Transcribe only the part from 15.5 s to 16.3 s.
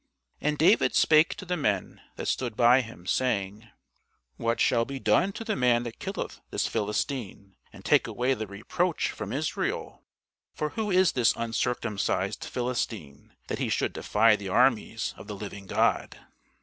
God?